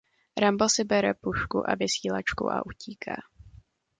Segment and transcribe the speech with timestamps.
[0.43, 3.13] Rambo si bere pušku a vysílačku a utíká.